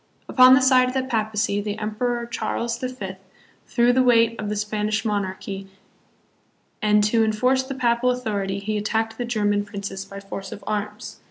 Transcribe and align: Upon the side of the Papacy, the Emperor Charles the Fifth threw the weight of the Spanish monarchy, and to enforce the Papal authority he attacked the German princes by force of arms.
Upon 0.27 0.55
the 0.55 0.61
side 0.63 0.87
of 0.87 0.95
the 0.95 1.03
Papacy, 1.03 1.61
the 1.61 1.77
Emperor 1.77 2.25
Charles 2.25 2.79
the 2.79 2.89
Fifth 2.89 3.19
threw 3.67 3.93
the 3.93 4.01
weight 4.01 4.35
of 4.39 4.49
the 4.49 4.55
Spanish 4.55 5.05
monarchy, 5.05 5.67
and 6.81 7.03
to 7.03 7.23
enforce 7.23 7.61
the 7.61 7.75
Papal 7.75 8.09
authority 8.09 8.57
he 8.57 8.77
attacked 8.79 9.19
the 9.19 9.25
German 9.25 9.63
princes 9.63 10.03
by 10.03 10.19
force 10.19 10.51
of 10.51 10.63
arms. 10.65 11.19